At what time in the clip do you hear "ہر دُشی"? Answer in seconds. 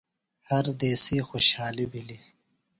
0.49-1.17